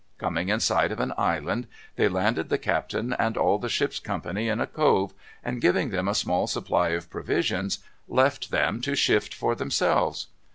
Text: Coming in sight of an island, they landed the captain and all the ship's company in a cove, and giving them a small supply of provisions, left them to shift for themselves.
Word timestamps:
Coming 0.17 0.49
in 0.49 0.59
sight 0.59 0.91
of 0.91 0.99
an 0.99 1.13
island, 1.15 1.67
they 1.95 2.07
landed 2.07 2.49
the 2.49 2.57
captain 2.57 3.13
and 3.19 3.37
all 3.37 3.59
the 3.59 3.69
ship's 3.69 3.99
company 3.99 4.47
in 4.49 4.59
a 4.59 4.65
cove, 4.65 5.13
and 5.43 5.61
giving 5.61 5.91
them 5.91 6.07
a 6.07 6.15
small 6.15 6.47
supply 6.47 6.89
of 6.89 7.11
provisions, 7.11 7.77
left 8.07 8.49
them 8.49 8.81
to 8.81 8.95
shift 8.95 9.31
for 9.31 9.53
themselves. 9.53 10.25